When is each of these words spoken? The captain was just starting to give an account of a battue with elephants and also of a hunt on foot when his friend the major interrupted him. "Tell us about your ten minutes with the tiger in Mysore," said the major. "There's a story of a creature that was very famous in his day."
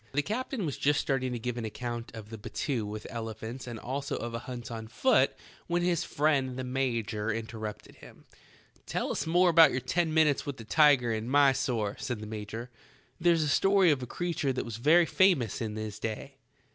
The 0.13 0.23
captain 0.23 0.65
was 0.65 0.77
just 0.79 0.99
starting 0.99 1.31
to 1.33 1.37
give 1.37 1.57
an 1.59 1.63
account 1.65 2.09
of 2.15 2.33
a 2.33 2.37
battue 2.39 2.85
with 2.87 3.05
elephants 3.11 3.67
and 3.67 3.77
also 3.77 4.15
of 4.17 4.33
a 4.33 4.39
hunt 4.49 4.71
on 4.71 4.87
foot 4.87 5.35
when 5.67 5.83
his 5.83 6.03
friend 6.03 6.57
the 6.57 6.63
major 6.63 7.31
interrupted 7.31 7.97
him. 7.97 8.25
"Tell 8.87 9.11
us 9.11 9.27
about 9.27 9.69
your 9.69 9.79
ten 9.79 10.11
minutes 10.11 10.43
with 10.43 10.57
the 10.57 10.63
tiger 10.63 11.13
in 11.13 11.29
Mysore," 11.29 11.97
said 11.99 12.19
the 12.19 12.25
major. 12.25 12.71
"There's 13.19 13.43
a 13.43 13.47
story 13.47 13.91
of 13.91 14.01
a 14.01 14.07
creature 14.07 14.51
that 14.51 14.65
was 14.65 14.77
very 14.77 15.05
famous 15.05 15.61
in 15.61 15.75
his 15.75 15.99
day." 15.99 16.37